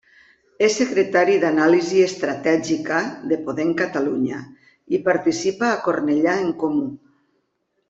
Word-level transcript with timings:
És 0.67 0.77
secretari 0.77 1.35
d'anàlisi 1.43 2.01
estratègica 2.05 3.03
de 3.33 3.39
Podem 3.49 3.75
Catalunya 3.83 4.41
i 4.99 5.03
participa 5.11 5.71
a 5.75 5.79
Cornellà 5.87 6.35
En 6.49 6.53
Comú. 6.65 6.91